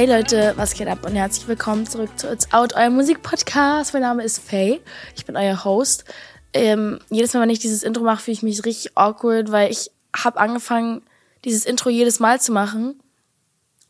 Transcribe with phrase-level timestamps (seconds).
[0.00, 3.92] Hey Leute, was geht ab und herzlich willkommen zurück zu It's Out, euer Musikpodcast.
[3.92, 4.80] Mein Name ist Faye,
[5.14, 6.06] ich bin euer Host.
[6.54, 9.90] Ähm, jedes Mal, wenn ich dieses Intro mache, fühle ich mich richtig awkward, weil ich
[10.16, 11.02] habe angefangen,
[11.44, 12.98] dieses Intro jedes Mal zu machen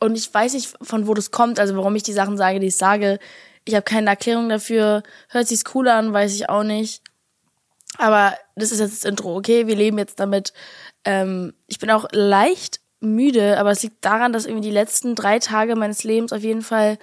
[0.01, 2.67] und ich weiß nicht, von wo das kommt, also warum ich die Sachen sage, die
[2.67, 3.21] ich sage.
[3.65, 5.05] Ich habe keine Erklärung dafür.
[5.29, 7.05] Hört sich's cool an, weiß ich auch nicht.
[7.99, 9.69] Aber das ist jetzt das Intro, okay?
[9.69, 10.55] Wir leben jetzt damit.
[11.05, 15.39] Ähm, ich bin auch leicht müde, aber es liegt daran, dass irgendwie die letzten drei
[15.39, 16.99] Tage meines Lebens auf jeden Fall,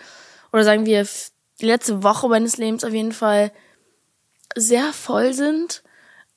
[0.53, 1.05] oder sagen wir,
[1.59, 3.51] die letzte Woche meines Lebens auf jeden Fall
[4.55, 5.83] sehr voll sind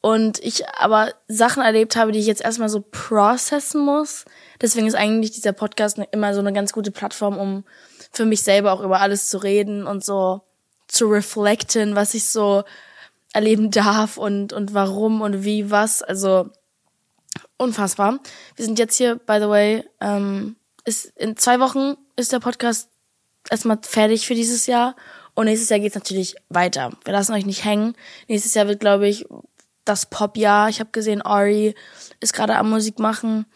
[0.01, 4.24] und ich aber Sachen erlebt habe, die ich jetzt erstmal so processen muss.
[4.60, 7.65] Deswegen ist eigentlich dieser Podcast immer so eine ganz gute Plattform, um
[8.12, 10.40] für mich selber auch über alles zu reden und so
[10.88, 12.65] zu reflekten, was ich so
[13.32, 16.02] erleben darf und, und warum und wie was.
[16.02, 16.51] Also
[17.60, 18.19] unfassbar.
[18.56, 22.88] Wir sind jetzt hier, by the way, ähm, ist in zwei Wochen ist der Podcast
[23.51, 24.96] erstmal fertig für dieses Jahr.
[25.35, 26.90] Und nächstes Jahr geht's natürlich weiter.
[27.04, 27.95] Wir lassen euch nicht hängen.
[28.29, 29.26] Nächstes Jahr wird, glaube ich,
[29.85, 30.68] das Pop-Jahr.
[30.68, 31.74] Ich habe gesehen, Ari
[32.20, 33.46] ist gerade am Musik machen.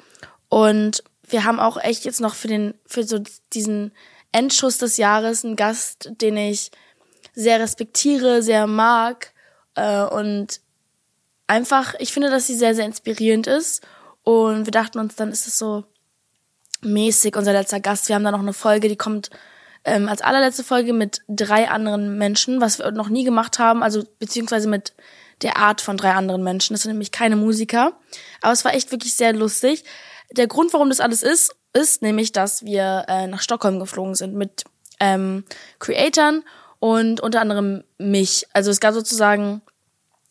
[0.49, 3.21] Und wir haben auch echt jetzt noch für den, für so
[3.53, 3.93] diesen
[4.33, 6.71] Endschuss des Jahres einen Gast, den ich
[7.35, 9.33] sehr respektiere, sehr mag.
[9.75, 10.61] Äh, und
[11.47, 13.83] einfach, ich finde, dass sie sehr, sehr inspirierend ist.
[14.25, 15.85] Und wir dachten uns, dann ist es so
[16.83, 18.09] mäßig, unser letzter Gast.
[18.09, 19.31] Wir haben da noch eine Folge, die kommt
[19.85, 24.03] ähm, als allerletzte Folge mit drei anderen Menschen, was wir noch nie gemacht haben, also
[24.19, 24.95] beziehungsweise mit
[25.43, 26.75] der Art von drei anderen Menschen.
[26.75, 27.93] Das sind nämlich keine Musiker.
[28.41, 29.85] Aber es war echt wirklich sehr lustig.
[30.33, 34.35] Der Grund, warum das alles ist, ist nämlich, dass wir äh, nach Stockholm geflogen sind
[34.35, 34.65] mit
[35.01, 35.45] ähm,
[35.81, 36.45] Creatoren
[36.79, 38.47] und unter anderem mich.
[38.53, 39.61] Also es gab sozusagen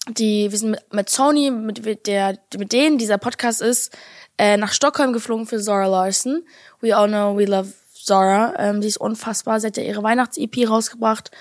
[0.09, 3.95] die, wir sind mit, mit Sony, mit der, mit denen dieser Podcast ist,
[4.37, 6.43] äh, nach Stockholm geflogen für Zora Larson.
[6.81, 8.53] We all know we love Zora.
[8.57, 9.59] Ähm, die ist unfassbar.
[9.59, 11.31] Sie hat ja ihre Weihnachts-EP rausgebracht.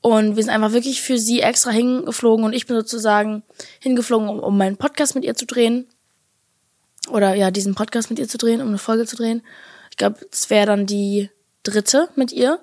[0.00, 3.42] Und wir sind einfach wirklich für sie extra hingeflogen und ich bin sozusagen
[3.80, 5.88] hingeflogen, um, um meinen Podcast mit ihr zu drehen.
[7.10, 9.42] Oder ja, diesen Podcast mit ihr zu drehen, um eine Folge zu drehen.
[9.90, 11.30] Ich glaube, es wäre dann die
[11.64, 12.60] dritte mit ihr,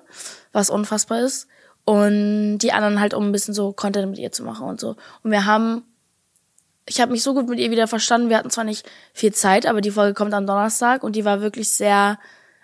[0.52, 1.48] was unfassbar ist
[1.84, 4.96] und die anderen halt, um ein bisschen so Content mit ihr zu machen und so.
[5.22, 5.82] Und wir haben,
[6.86, 8.30] ich habe mich so gut mit ihr wieder verstanden.
[8.30, 11.40] Wir hatten zwar nicht viel Zeit, aber die Folge kommt am Donnerstag und die war
[11.40, 12.18] wirklich sehr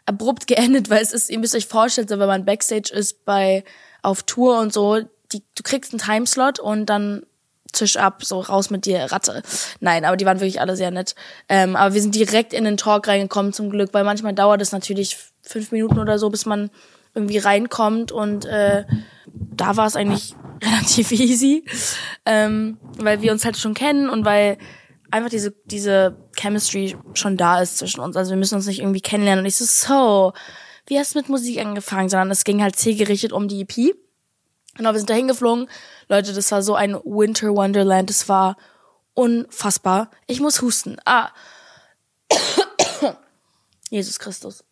[0.06, 3.64] abrupt geendet, weil es ist, ihr müsst euch vorstellen, so wenn man Backstage ist bei
[4.03, 5.00] auf Tour und so,
[5.32, 7.25] die, du kriegst einen Timeslot und dann
[7.72, 9.42] Tisch ab, so raus mit dir, Ratte.
[9.78, 11.14] Nein, aber die waren wirklich alle sehr nett.
[11.48, 14.72] Ähm, aber wir sind direkt in den Talk reingekommen zum Glück, weil manchmal dauert es
[14.72, 16.70] natürlich fünf Minuten oder so, bis man
[17.15, 18.84] irgendwie reinkommt und äh,
[19.26, 21.65] da war es eigentlich relativ easy,
[22.26, 24.59] ähm, weil wir uns halt schon kennen und weil
[25.10, 28.16] einfach diese diese Chemistry schon da ist zwischen uns.
[28.16, 30.32] Also wir müssen uns nicht irgendwie kennenlernen und ich so so,
[30.87, 33.97] wie hast du mit Musik angefangen, sondern es ging halt zielgerichtet um die EP.
[34.77, 35.69] Genau, wir sind da hingeflogen.
[36.09, 38.09] Leute, das war so ein Winter Wonderland.
[38.09, 38.56] Das war
[39.15, 40.10] unfassbar.
[40.27, 40.97] Ich muss husten.
[41.04, 41.31] Ah.
[43.91, 44.65] Jesus Christus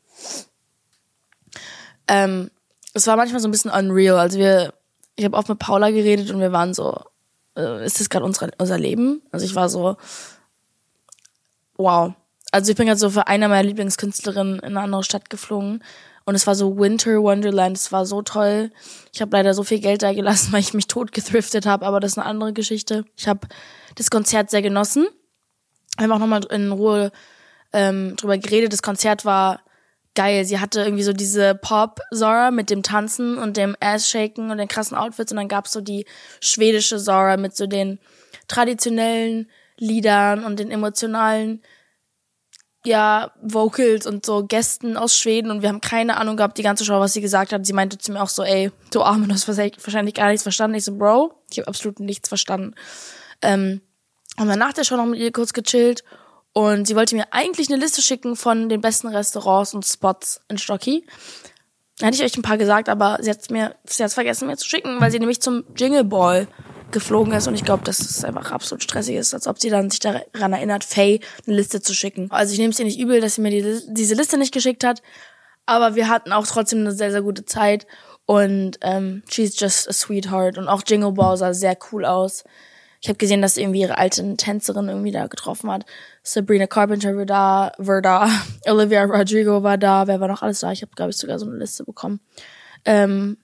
[2.09, 2.51] ähm,
[2.95, 4.19] es war manchmal so ein bisschen unreal.
[4.19, 4.75] Also wir,
[5.17, 7.01] ich habe oft mit Paula geredet und wir waren so,
[7.57, 9.23] äh, ist das gerade unser Leben?
[9.31, 9.97] Also ich war so,
[11.77, 12.15] wow.
[12.51, 15.83] Also ich bin gerade so für eine meiner Lieblingskünstlerinnen in eine andere Stadt geflogen
[16.25, 17.77] und es war so Winter Wonderland.
[17.79, 18.71] Es war so toll.
[19.15, 22.01] Ich habe leider so viel Geld da gelassen, weil ich mich tot gethriftet habe, aber
[22.01, 23.05] das ist eine andere Geschichte.
[23.17, 23.49] Ich habe
[23.95, 25.07] das Konzert sehr genossen.
[25.97, 27.13] Wir haben auch nochmal in Ruhe
[27.73, 28.73] ähm, drüber geredet.
[28.73, 29.61] Das Konzert war
[30.15, 30.45] geil.
[30.45, 34.97] Sie hatte irgendwie so diese Pop-Zora mit dem Tanzen und dem Ass-Shaken und den krassen
[34.97, 36.07] Outfits und dann gab's so die
[36.41, 37.99] schwedische Zora mit so den
[38.49, 39.49] traditionellen
[39.79, 41.63] Liedern und den emotionalen
[42.85, 46.85] ja, Vocals und so Gästen aus Schweden und wir haben keine Ahnung gehabt, die ganze
[46.85, 47.67] Show, was sie gesagt hat.
[47.67, 50.77] Sie meinte zu mir auch so, ey, du Arme, du hast wahrscheinlich gar nichts verstanden.
[50.77, 52.75] Ich so, Bro, ich habe absolut nichts verstanden.
[53.43, 53.83] Ähm,
[54.39, 56.05] haben dann nach der Show noch mit ihr kurz gechillt
[56.53, 60.59] und sie wollte mir eigentlich eine Liste schicken von den besten Restaurants und Spots in
[60.59, 61.07] Stocky.
[62.01, 64.69] Hätte ich euch ein paar gesagt, aber sie hat mir, sie hat vergessen mir zu
[64.69, 66.47] schicken, weil sie nämlich zum Jingle Ball
[66.91, 69.91] geflogen ist und ich glaube, dass es einfach absolut stressig ist, als ob sie dann
[69.91, 72.31] sich daran erinnert, Faye eine Liste zu schicken.
[72.31, 74.85] Also ich nehme es ihr nicht übel, dass sie mir die, diese Liste nicht geschickt
[74.85, 75.03] hat,
[75.67, 77.87] aber wir hatten auch trotzdem eine sehr, sehr gute Zeit
[78.27, 82.45] und ähm, she's just a sweetheart und auch Jingle Ball sah sehr cool aus.
[83.01, 85.85] Ich habe gesehen, dass sie irgendwie ihre alte Tänzerin irgendwie da getroffen hat.
[86.29, 88.29] Sabrina Carpenter war da, war da.
[88.67, 90.07] Olivia Rodrigo war da.
[90.07, 90.71] Wer war noch alles da?
[90.71, 92.21] Ich habe, glaube ich, sogar so eine Liste bekommen.
[92.85, 93.39] Ähm,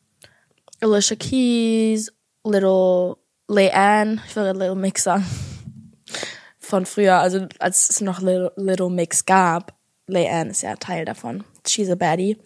[0.82, 2.12] Alicia Keys,
[2.44, 3.16] Little
[3.48, 5.24] Leanne, ich will Little Mix sagen.
[6.58, 9.74] Von früher, also als es noch Little, Little Mix gab.
[10.06, 11.42] Leanne ist ja Teil davon.
[11.66, 12.36] She's a baddie.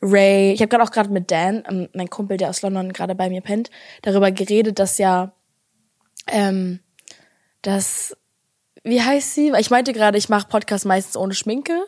[0.00, 0.54] Ray.
[0.54, 3.28] Ich habe gerade auch gerade mit Dan, ähm, mein Kumpel, der aus London gerade bei
[3.28, 3.68] mir pennt,
[4.00, 5.34] darüber geredet, dass ja,
[6.28, 6.80] ähm,
[7.60, 8.16] dass,
[8.82, 9.52] wie heißt sie?
[9.58, 11.84] Ich meinte gerade, ich mache Podcast meistens ohne Schminke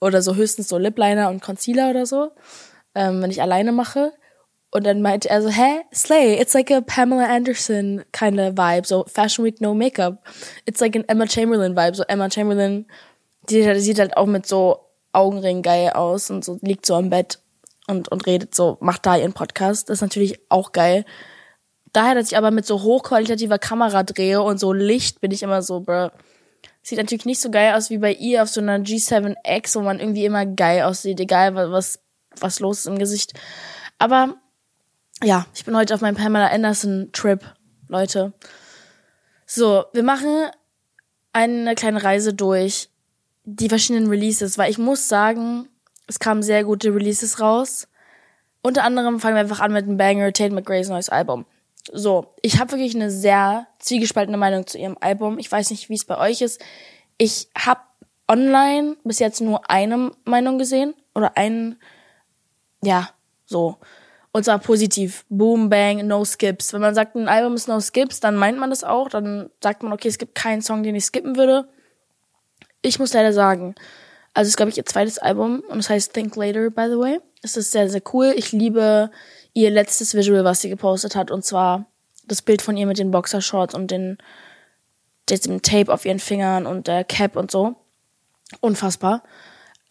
[0.00, 2.30] oder so höchstens so Lipliner und Concealer oder so,
[2.94, 4.12] ähm, wenn ich alleine mache.
[4.70, 8.86] Und dann meinte er so, hä, Slay, it's like a Pamela Anderson kind of vibe,
[8.86, 10.22] so Fashion Week no Makeup.
[10.66, 12.86] It's like an Emma Chamberlain vibe, so Emma Chamberlain,
[13.48, 17.38] die, sieht halt auch mit so Augenringen geil aus und so liegt so am Bett
[17.86, 19.88] und, und redet so, macht da ihren Podcast.
[19.88, 21.06] Das ist natürlich auch geil.
[21.98, 25.62] Daher, dass ich aber mit so hochqualitativer Kamera drehe und so Licht, bin ich immer
[25.62, 26.10] so, bruh.
[26.80, 29.98] Sieht natürlich nicht so geil aus wie bei ihr auf so einer G7X, wo man
[29.98, 31.98] irgendwie immer geil aussieht, egal was,
[32.38, 33.32] was los ist im Gesicht.
[33.98, 34.36] Aber
[35.24, 37.44] ja, ich bin heute auf meinem Pamela Anderson Trip,
[37.88, 38.32] Leute.
[39.44, 40.46] So, wir machen
[41.32, 42.90] eine kleine Reise durch
[43.42, 45.68] die verschiedenen Releases, weil ich muss sagen,
[46.06, 47.88] es kamen sehr gute Releases raus.
[48.62, 51.44] Unter anderem fangen wir einfach an mit dem Banger Tate McRae's neues Album.
[51.92, 55.38] So, ich habe wirklich eine sehr zwiegespaltene Meinung zu ihrem Album.
[55.38, 56.60] Ich weiß nicht, wie es bei euch ist.
[57.16, 57.80] Ich habe
[58.28, 61.80] online bis jetzt nur eine Meinung gesehen oder einen,
[62.82, 63.10] ja,
[63.46, 63.78] so.
[64.32, 65.24] Und zwar positiv.
[65.30, 66.72] Boom, bang, no skips.
[66.72, 69.08] Wenn man sagt, ein Album ist no skips, dann meint man das auch.
[69.08, 71.66] Dann sagt man, okay, es gibt keinen Song, den ich skippen würde.
[72.82, 73.74] Ich muss leider sagen,
[74.38, 76.96] also es ist, glaube ich, ihr zweites Album und es heißt Think Later, by the
[76.96, 77.20] way.
[77.42, 78.32] Es ist sehr, sehr cool.
[78.36, 79.10] Ich liebe
[79.52, 81.86] ihr letztes Visual, was sie gepostet hat, und zwar
[82.24, 84.16] das Bild von ihr mit den Boxershorts und den,
[85.28, 87.74] dem Tape auf ihren Fingern und der Cap und so.
[88.60, 89.24] Unfassbar.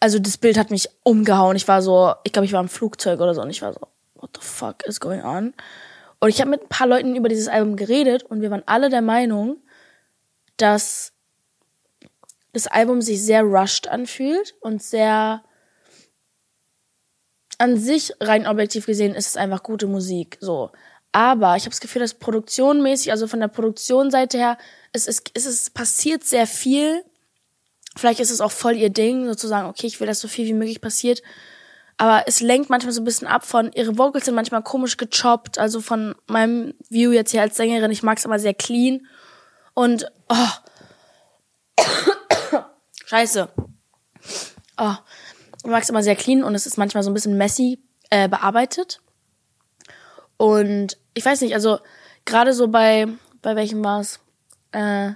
[0.00, 1.54] Also das Bild hat mich umgehauen.
[1.54, 3.80] Ich war so, ich glaube, ich war im Flugzeug oder so und ich war so,
[4.14, 5.52] what the fuck is going on?
[6.20, 8.88] Und ich habe mit ein paar Leuten über dieses Album geredet und wir waren alle
[8.88, 9.58] der Meinung,
[10.56, 11.12] dass
[12.52, 15.42] das Album sich sehr rushed anfühlt und sehr
[17.58, 20.70] an sich rein objektiv gesehen ist es einfach gute Musik, so.
[21.12, 24.58] Aber ich habe das Gefühl, dass produktionmäßig, also von der Produktionsseite her,
[24.92, 27.02] es ist, es ist passiert sehr viel.
[27.96, 30.52] Vielleicht ist es auch voll ihr Ding, sozusagen, okay, ich will, dass so viel wie
[30.52, 31.22] möglich passiert.
[31.96, 35.58] Aber es lenkt manchmal so ein bisschen ab von, ihre Vocals sind manchmal komisch gechoppt,
[35.58, 39.06] also von meinem View jetzt hier als Sängerin, ich mag es immer sehr clean.
[39.74, 40.48] Und, oh,
[43.08, 43.48] scheiße.
[44.76, 44.94] Oh,
[45.64, 48.28] ich mag es immer sehr clean und es ist manchmal so ein bisschen messy äh,
[48.28, 49.00] bearbeitet.
[50.36, 51.78] Und ich weiß nicht, also
[52.24, 53.06] gerade so bei,
[53.42, 54.20] bei welchem war's?
[54.72, 55.12] Äh,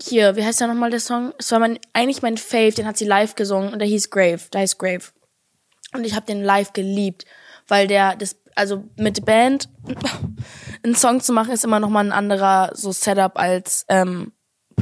[0.00, 1.32] hier, wie heißt der nochmal der Song?
[1.38, 4.40] Es war mein, eigentlich mein Fave, den hat sie live gesungen und der hieß Grave,
[4.52, 5.04] der heißt Grave.
[5.94, 7.24] Und ich habe den live geliebt,
[7.66, 9.68] weil der, das, also mit Band
[10.82, 14.32] einen Song zu machen ist immer nochmal ein anderer so Setup als ähm,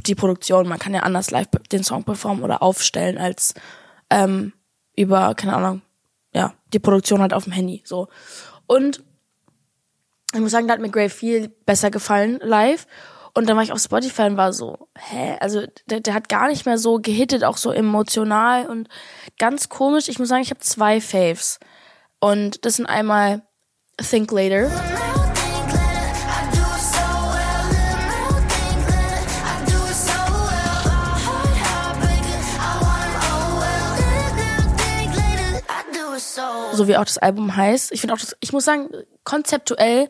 [0.00, 0.68] die Produktion.
[0.68, 3.54] Man kann ja anders live den Song performen oder aufstellen als
[4.10, 4.52] ähm,
[4.96, 5.82] über, keine Ahnung,
[6.32, 7.82] ja, die Produktion halt auf dem Handy.
[7.84, 8.08] So.
[8.66, 9.02] Und
[10.34, 12.86] ich muss sagen, da hat mir Grave viel besser gefallen live.
[13.34, 15.36] Und dann war ich auf Spotify und war so, hä?
[15.40, 18.88] Also der, der hat gar nicht mehr so gehittet, auch so emotional und
[19.38, 20.08] ganz komisch.
[20.08, 21.60] Ich muss sagen, ich habe zwei Faves.
[22.18, 23.42] Und das sind einmal
[23.98, 24.70] Think Later.
[36.76, 37.92] So wie auch das Album heißt.
[37.92, 38.90] Ich finde auch, das, ich muss sagen,
[39.24, 40.08] konzeptuell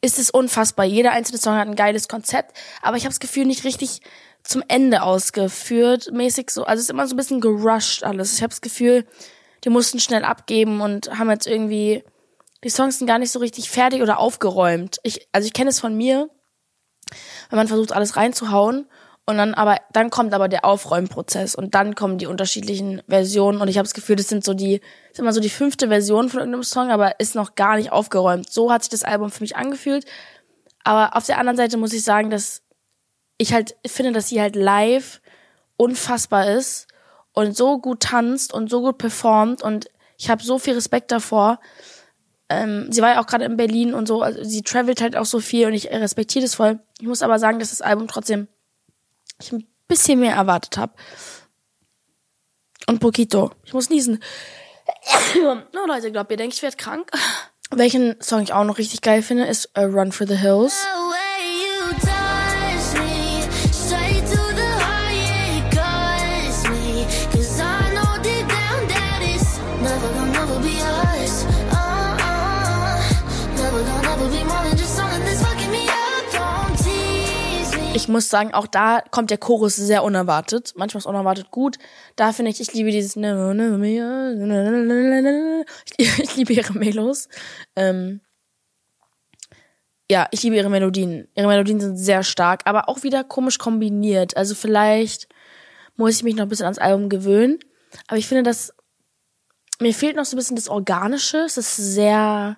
[0.00, 0.84] ist es unfassbar.
[0.84, 4.00] Jeder einzelne Song hat ein geiles Konzept, aber ich habe das Gefühl nicht richtig
[4.44, 6.64] zum Ende ausgeführt, mäßig so.
[6.64, 8.34] Also es ist immer so ein bisschen gerusht alles.
[8.34, 9.06] Ich habe das Gefühl,
[9.64, 12.04] die mussten schnell abgeben und haben jetzt irgendwie
[12.64, 14.98] die Songs sind gar nicht so richtig fertig oder aufgeräumt.
[15.02, 16.28] Ich, also ich kenne es von mir,
[17.50, 18.86] wenn man versucht alles reinzuhauen
[19.28, 23.68] und dann aber, dann kommt aber der Aufräumprozess und dann kommen die unterschiedlichen Versionen und
[23.68, 24.80] ich habe das Gefühl, das sind so die,
[25.10, 28.50] ist immer so die fünfte Version von irgendeinem Song, aber ist noch gar nicht aufgeräumt.
[28.50, 30.06] So hat sich das Album für mich angefühlt.
[30.82, 32.62] Aber auf der anderen Seite muss ich sagen, dass
[33.36, 35.20] ich halt finde, dass sie halt live
[35.76, 36.86] unfassbar ist
[37.34, 41.60] und so gut tanzt und so gut performt und ich habe so viel Respekt davor.
[42.48, 45.26] Ähm, sie war ja auch gerade in Berlin und so, also sie travelt halt auch
[45.26, 46.78] so viel und ich respektiere das voll.
[46.98, 48.48] Ich muss aber sagen, dass das Album trotzdem
[49.40, 50.94] ich ein bisschen mehr erwartet habe.
[52.86, 53.52] Und Poquito.
[53.64, 54.22] Ich muss niesen.
[55.44, 57.10] oh Leute, glaubt ihr denkt, ich werde krank?
[57.70, 60.86] Welchen Song ich auch noch richtig geil finde, ist uh, Run for the Hills.
[78.08, 80.74] Muss sagen, auch da kommt der Chorus sehr unerwartet.
[80.76, 81.78] Manchmal ist unerwartet gut.
[82.16, 83.16] Da finde ich, ich liebe dieses
[85.96, 87.28] ich, ich liebe ihre Melos.
[87.76, 88.20] Ähm,
[90.10, 91.28] ja, ich liebe ihre Melodien.
[91.34, 94.36] Ihre Melodien sind sehr stark, aber auch wieder komisch kombiniert.
[94.36, 95.28] Also vielleicht
[95.96, 97.58] muss ich mich noch ein bisschen ans Album gewöhnen.
[98.06, 98.72] Aber ich finde, dass
[99.80, 101.38] mir fehlt noch so ein bisschen das Organische.
[101.38, 102.56] Es ist sehr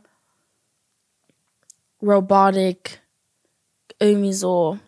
[2.03, 3.03] robotic.
[3.99, 4.79] Irgendwie so.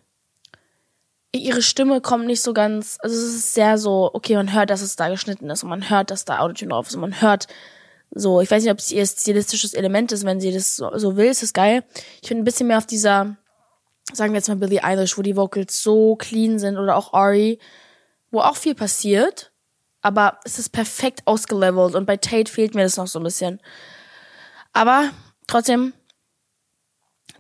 [1.35, 4.83] Ihre Stimme kommt nicht so ganz, also es ist sehr so, okay, man hört, dass
[4.83, 7.49] es da geschnitten ist und man hört, dass da Autotune drauf ist und man hört,
[8.15, 11.17] so, ich weiß nicht, ob es ihr stilistisches Element ist, wenn sie das so, so
[11.17, 11.83] will, ist das geil.
[12.21, 13.37] Ich finde ein bisschen mehr auf dieser,
[14.13, 17.59] sagen wir jetzt mal Billie Eilish, wo die Vocals so clean sind oder auch Ari,
[18.31, 19.53] wo auch viel passiert,
[20.03, 23.61] aber es ist perfekt ausgelevelt und bei Tate fehlt mir das noch so ein bisschen.
[24.75, 25.11] Aber
[25.47, 25.95] trotzdem,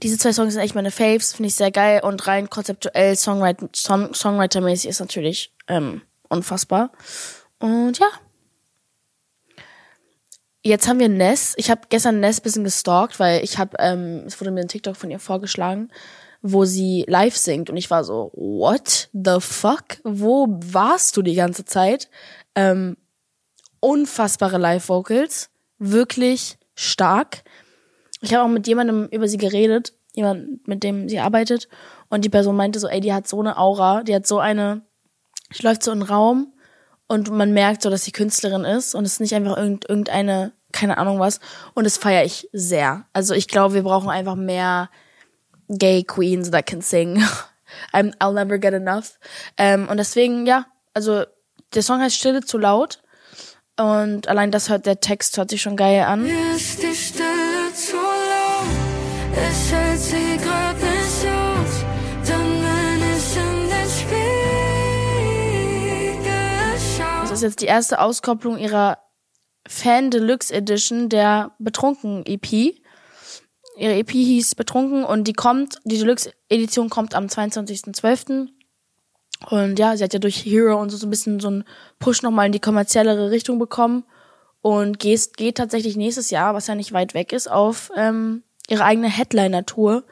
[0.02, 3.68] diese zwei Songs sind echt meine Faves, finde ich sehr geil und rein konzeptuell, Songwriter,
[3.74, 6.92] Song, Songwriter-mäßig ist natürlich ähm, unfassbar.
[7.58, 8.08] Und ja,
[10.64, 11.54] Jetzt haben wir Ness.
[11.56, 14.96] Ich habe gestern Ness bisschen gestalkt, weil ich habe, ähm, es wurde mir ein TikTok
[14.96, 15.90] von ihr vorgeschlagen,
[16.40, 19.98] wo sie live singt und ich war so, what the fuck?
[20.04, 22.08] Wo warst du die ganze Zeit?
[22.54, 22.96] Ähm,
[23.80, 27.42] unfassbare Live-Vocals, wirklich stark.
[28.22, 31.68] Ich habe auch mit jemandem über sie geredet, jemand, mit dem sie arbeitet,
[32.08, 34.82] und die Person meinte so, ey, die hat so eine Aura, die hat so eine,
[35.56, 36.52] die läuft so in den Raum
[37.08, 40.98] und man merkt so, dass sie Künstlerin ist und es ist nicht einfach irgendeine, keine
[40.98, 41.40] Ahnung was.
[41.74, 43.06] Und das feiere ich sehr.
[43.12, 44.88] Also ich glaube, wir brauchen einfach mehr
[45.68, 47.22] Gay Queens that can sing.
[47.92, 49.18] I'm, I'll never get enough.
[49.56, 51.24] Ähm, und deswegen, ja, also
[51.74, 53.02] der Song heißt Stille zu laut.
[53.78, 56.26] Und allein das hört, der Text hört sich schon geil an.
[56.26, 58.11] Ist die Stille zu?
[59.34, 61.92] Es hält sie grad nicht aus.
[67.42, 68.98] ist jetzt die erste Auskopplung ihrer
[69.66, 72.76] Fan Deluxe Edition der Betrunken EP.
[73.76, 78.48] Ihre EP hieß Betrunken und die kommt, die Deluxe Edition kommt am 22.12.
[79.50, 81.64] Und ja, sie hat ja durch Hero und so, so ein bisschen so einen
[81.98, 84.04] Push nochmal in die kommerziellere Richtung bekommen
[84.60, 88.84] und geht, geht tatsächlich nächstes Jahr, was ja nicht weit weg ist, auf ähm, ihre
[88.84, 90.04] eigene Headliner-Tour,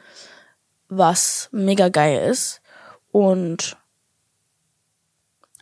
[0.88, 2.60] was mega geil ist.
[3.12, 3.76] Und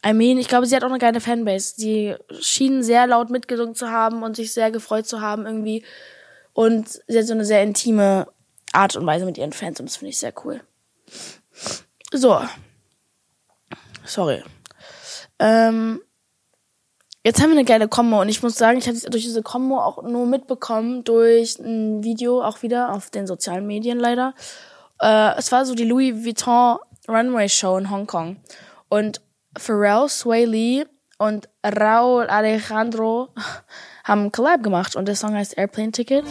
[0.07, 1.75] I mean, ich glaube, sie hat auch eine geile Fanbase.
[1.77, 5.85] Sie schien sehr laut mitgesungen zu haben und sich sehr gefreut zu haben irgendwie.
[6.53, 8.29] Und sie hat so eine sehr intime
[8.73, 10.61] Art und Weise mit ihren Fans und das finde ich sehr cool.
[12.13, 12.41] So.
[14.05, 14.43] Sorry.
[15.39, 16.01] Ähm,
[17.29, 19.79] jetzt haben wir eine geile Kombo und ich muss sagen, ich habe durch diese Kombo
[19.79, 24.33] auch nur mitbekommen durch ein Video auch wieder auf den sozialen Medien leider.
[24.99, 28.39] Äh, es war so die Louis Vuitton Runway Show in Hongkong
[28.89, 29.21] und
[29.59, 30.87] Pharrell, Sway Lee
[31.19, 33.29] und Raul Alejandro
[34.05, 36.25] haben einen Collab gemacht und der Song heißt Airplane Ticket.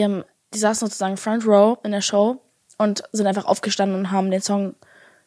[0.00, 2.40] Die haben, die saßen sozusagen Front Row in der Show
[2.78, 4.74] und sind einfach aufgestanden und haben den Song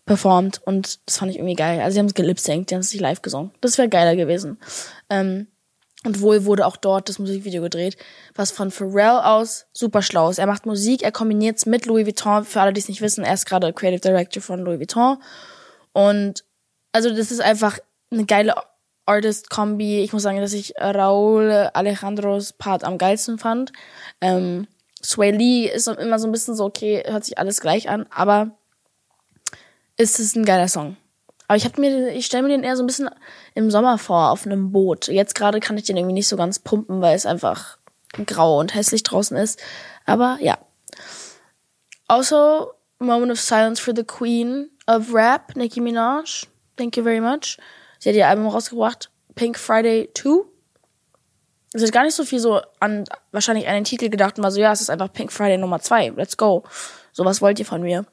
[0.05, 1.79] performt und das fand ich irgendwie geil.
[1.79, 3.51] Also sie haben es gelipsingt, die haben es nicht live gesungen.
[3.61, 4.57] Das wäre geiler gewesen.
[5.09, 5.47] Ähm,
[6.05, 7.95] und wohl wurde auch dort das Musikvideo gedreht,
[8.35, 10.39] was von Pharrell aus super schlau ist.
[10.39, 12.43] Er macht Musik, er kombiniert es mit Louis Vuitton.
[12.43, 15.17] Für alle, die es nicht wissen, er ist gerade Creative Director von Louis Vuitton.
[15.93, 16.43] Und
[16.91, 17.79] also das ist einfach
[18.11, 18.55] eine geile
[19.05, 20.01] Artist-Kombi.
[20.01, 23.71] Ich muss sagen, dass ich Raul Alejandros Part am geilsten fand.
[24.21, 24.67] Ähm,
[25.03, 28.51] Sway Lee ist immer so ein bisschen so, okay, hört sich alles gleich an, aber
[29.97, 30.97] ist es ein geiler Song.
[31.47, 33.09] Aber ich ich stelle mir den eher so ein bisschen
[33.53, 35.07] im Sommer vor, auf einem Boot.
[35.07, 37.77] Jetzt gerade kann ich den irgendwie nicht so ganz pumpen, weil es einfach
[38.25, 39.61] grau und hässlich draußen ist.
[40.05, 40.57] Aber ja.
[42.07, 46.47] Also, Moment of Silence for the Queen of Rap, Nicki Minaj.
[46.77, 47.57] Thank you very much.
[48.03, 50.43] Sie hat ihr Album rausgebracht, Pink Friday 2.
[51.73, 54.59] Sie hat gar nicht so viel so an wahrscheinlich einen Titel gedacht und war so,
[54.59, 56.09] ja, es ist einfach Pink Friday Nummer 2.
[56.17, 56.63] Let's go.
[57.13, 58.05] So was wollt ihr von mir.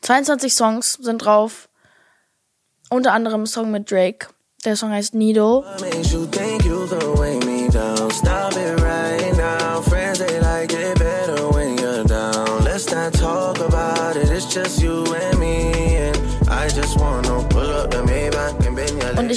[0.00, 1.68] 22 Songs sind drauf.
[2.88, 4.28] Unter anderem ein Song mit Drake.
[4.64, 5.62] Der Song heißt Needle.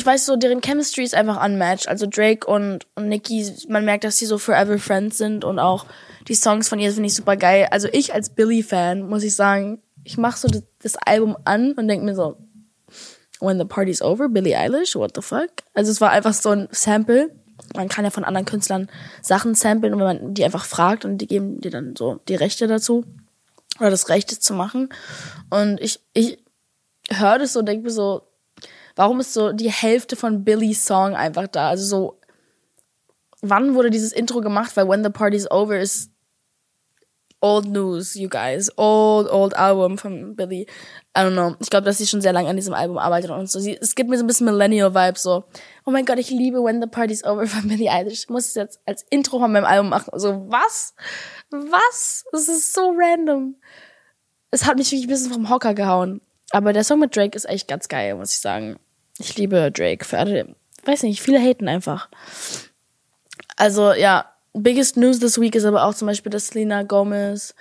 [0.04, 1.88] Ich weiß so, deren Chemistry ist einfach unmatched.
[1.88, 5.86] Also Drake und, und Nicki, man merkt, dass sie so forever friends sind und auch
[6.28, 7.70] die Songs von ihr finde ich super geil.
[7.72, 11.88] Also ich als Billy-Fan, muss ich sagen, ich mache so das, das Album an und
[11.88, 12.36] denke mir so,
[13.40, 15.50] When the Party's Over, Billie Eilish, what the fuck?
[15.74, 17.30] Also es war einfach so ein Sample.
[17.74, 18.90] Man kann ja von anderen Künstlern
[19.22, 22.36] Sachen samplen und wenn man die einfach fragt und die geben dir dann so die
[22.36, 23.06] Rechte dazu
[23.80, 24.90] oder das Recht, zu machen.
[25.50, 26.40] Und ich, ich
[27.10, 28.24] höre das so und denke mir so,
[28.96, 31.70] warum ist so die Hälfte von Billies Song einfach da?
[31.70, 32.20] Also so,
[33.42, 34.76] wann wurde dieses Intro gemacht?
[34.76, 36.14] Weil When the Party's Over ist
[37.44, 38.72] old news, you guys.
[38.78, 40.66] Old, old Album von Billy.
[41.16, 41.56] I don't know.
[41.60, 43.60] Ich glaube, dass sie schon sehr lange an diesem Album arbeitet und so.
[43.60, 45.44] Sie, es gibt mir so ein bisschen Millennial-Vibe, so.
[45.86, 48.24] Oh mein Gott, ich liebe When the Party's Over von Billie Eilish.
[48.24, 50.18] Ich muss es jetzt als Intro von meinem Album machen.
[50.18, 50.96] So, was?
[51.52, 52.24] Was?
[52.32, 53.58] Das ist so random.
[54.50, 56.22] Es hat mich wirklich ein bisschen vom Hocker gehauen.
[56.54, 58.78] Aber der Song mit Drake ist echt ganz geil, muss ich sagen.
[59.18, 60.06] Ich liebe Drake.
[60.06, 60.56] Für alle,
[60.86, 62.10] weiß nicht, viele haten einfach.
[63.58, 67.56] Also, ja, biggest news this week ist aber auch zum Beispiel, dass Selena Gomez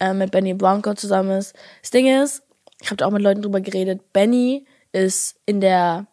[0.00, 1.54] äh, mit Benny Blanco zusammen ist.
[1.80, 2.42] Das Ding ist,
[2.80, 6.08] ich habe da auch mit Leuten drüber geredet, Benny ist in der,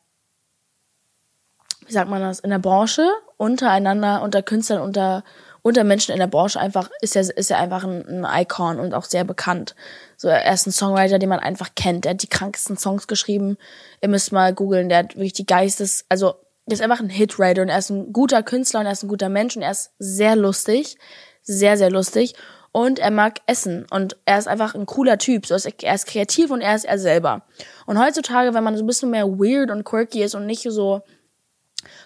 [1.88, 5.24] wie sagt man das, in der Branche untereinander, unter Künstlern, unter,
[5.64, 8.94] unter Menschen in der Branche einfach, ist er, ist er einfach ein, ein Icon und
[8.94, 9.76] auch sehr bekannt.
[10.18, 12.06] So, er ist ein Songwriter, den man einfach kennt.
[12.06, 13.58] Der hat die krankesten Songs geschrieben.
[14.02, 16.36] Ihr müsst mal googeln, der hat wirklich die Geistes, also
[16.68, 19.10] er ist einfach ein Hitwriter und er ist ein guter Künstler und er ist ein
[19.10, 20.98] guter Mensch und er ist sehr lustig,
[21.42, 22.36] sehr, sehr lustig
[22.72, 25.46] und er mag Essen und er ist einfach ein cooler Typ.
[25.46, 27.44] So, er ist kreativ und er ist er selber.
[27.86, 31.02] Und heutzutage, wenn man so ein bisschen mehr weird und quirky ist und nicht so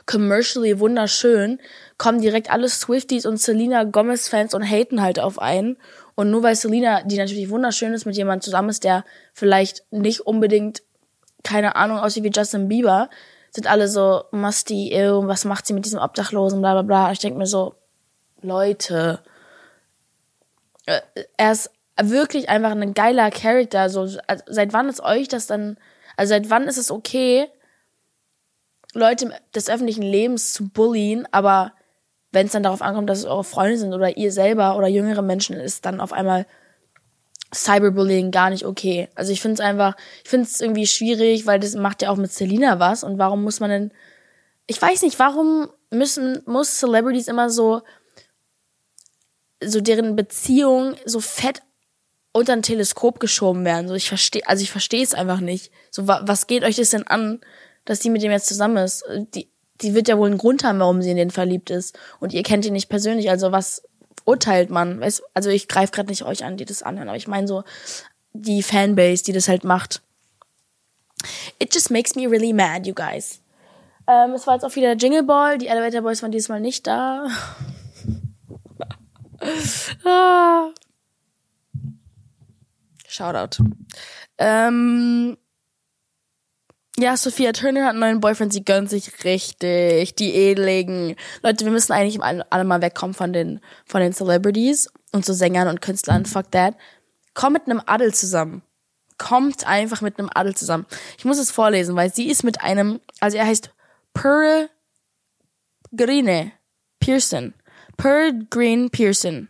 [0.06, 1.60] commercially wunderschön,
[1.98, 5.78] kommen direkt alle Swifties und Selena Gomez Fans und haten halt auf einen.
[6.16, 10.22] Und nur weil Selena, die natürlich wunderschön ist, mit jemandem zusammen ist, der vielleicht nicht
[10.22, 10.84] unbedingt,
[11.44, 13.10] keine Ahnung, aussieht wie Justin Bieber,
[13.52, 17.12] sind alle so musty, ew, was macht sie mit diesem Obdachlosen, bla bla bla.
[17.12, 17.76] Ich denke mir so,
[18.42, 19.20] Leute,
[20.86, 21.02] äh,
[21.38, 21.72] er ist
[22.02, 23.90] wirklich einfach ein geiler Charakter.
[23.90, 25.78] So, also, seit wann ist euch das dann,
[26.18, 27.48] also seit wann ist es okay,
[28.96, 31.74] Leute des öffentlichen Lebens zu bullien, aber
[32.32, 35.22] wenn es dann darauf ankommt, dass es eure Freunde sind oder ihr selber oder jüngere
[35.22, 36.46] Menschen, ist dann auf einmal
[37.54, 39.10] Cyberbullying gar nicht okay.
[39.16, 42.18] Also ich finde es einfach, ich finde es irgendwie schwierig, weil das macht ja auch
[42.18, 43.92] mit Selina was und warum muss man denn,
[44.68, 47.82] ich weiß nicht, warum müssen, muss Celebrities immer so,
[49.64, 51.62] so deren Beziehung so fett
[52.34, 53.88] unter ein Teleskop geschoben werden.
[53.88, 55.72] So ich verstehe, also ich verstehe es einfach nicht.
[55.92, 57.40] So was geht euch das denn an,
[57.86, 59.04] dass die mit dem jetzt zusammen ist?
[59.34, 59.48] Die,
[59.82, 61.98] die wird ja wohl einen Grund haben, warum sie in den verliebt ist.
[62.20, 63.30] Und ihr kennt ihn nicht persönlich.
[63.30, 63.84] Also was
[64.26, 65.00] urteilt man?
[65.00, 67.64] Weißt, also ich greife gerade nicht euch an, die das anhören, aber ich meine so
[68.34, 70.02] die Fanbase, die das halt macht.
[71.60, 73.40] It just makes me really mad, you guys.
[74.08, 75.58] Ähm, es war jetzt auch wieder der Jingle Ball.
[75.58, 77.28] Die Elevator Boys waren dieses Mal nicht da.
[80.06, 80.70] ah.
[83.08, 83.64] Shoutout.
[84.38, 85.38] Ähm,
[86.98, 91.16] ja, Sophia Turner hat einen neuen Boyfriend, sie gönnt sich richtig, die Edeligen.
[91.44, 95.68] Leute, wir müssen eigentlich alle mal wegkommen von den, von den Celebrities und so Sängern
[95.68, 96.76] und Künstlern, fuck that.
[97.34, 98.62] Komm mit einem Adel zusammen.
[99.18, 100.86] Kommt einfach mit einem Adel zusammen.
[101.18, 103.72] Ich muss es vorlesen, weil sie ist mit einem, also er heißt
[104.14, 104.70] Pearl
[105.96, 106.52] Green
[107.00, 107.54] Pearson.
[107.98, 109.50] Pearl Green Pearson.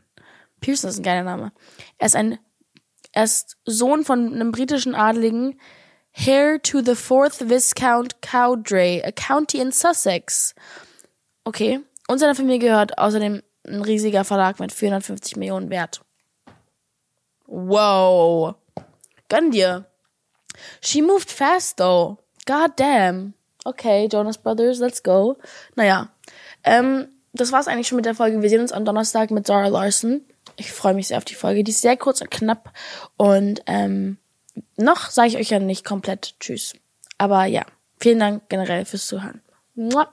[0.61, 1.51] Pearson ist ein geiler Name.
[1.99, 2.39] Er ist ein,
[3.11, 5.59] er ist Sohn von einem britischen Adeligen,
[6.17, 10.55] Heir to the fourth Viscount Cowdray, a county in Sussex.
[11.43, 11.81] Okay.
[12.07, 16.01] Und seiner Familie gehört außerdem ein riesiger Verlag mit 450 Millionen wert.
[17.47, 18.55] Wow.
[19.27, 19.85] Gönn dir.
[20.81, 22.17] She moved fast though.
[22.45, 23.33] God damn.
[23.65, 25.37] Okay, Jonas Brothers, let's go.
[25.75, 26.09] Naja.
[26.63, 28.41] Ähm, das war's eigentlich schon mit der Folge.
[28.41, 30.21] Wir sehen uns am Donnerstag mit Zara Larson.
[30.55, 31.63] Ich freue mich sehr auf die Folge.
[31.63, 32.71] Die ist sehr kurz und knapp.
[33.17, 34.17] Und ähm,
[34.77, 36.73] noch sage ich euch ja nicht komplett Tschüss.
[37.17, 37.65] Aber ja,
[37.99, 39.41] vielen Dank generell fürs Zuhören.
[39.75, 40.09] Mua.